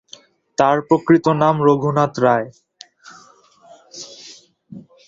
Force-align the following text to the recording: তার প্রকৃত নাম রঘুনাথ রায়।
তার 0.57 0.77
প্রকৃত 0.87 1.25
নাম 1.41 1.55
রঘুনাথ 1.67 2.13
রায়। 2.25 2.47